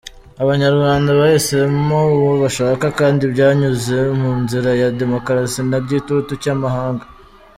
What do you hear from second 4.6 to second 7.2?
ya demokarasi, nta gitutu cy’amahanga.